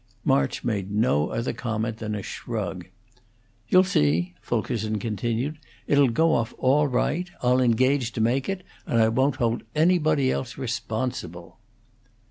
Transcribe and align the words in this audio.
March 0.25 0.63
made 0.63 0.89
no 0.89 1.29
other 1.29 1.53
comment 1.53 1.97
than 1.97 2.15
a 2.15 2.23
shrug. 2.23 2.87
"You'll 3.69 3.83
see," 3.83 4.33
Fulkerson 4.41 4.97
continued, 4.97 5.59
"it 5.85 5.99
'll 5.99 6.07
go 6.07 6.33
off 6.33 6.55
all 6.57 6.87
right. 6.87 7.29
I'll 7.43 7.61
engage 7.61 8.11
to 8.13 8.19
make 8.21 8.49
it, 8.49 8.63
and 8.87 8.99
I 8.99 9.09
won't 9.09 9.35
hold 9.35 9.61
anybody 9.75 10.31
else 10.31 10.57
responsible." 10.57 11.59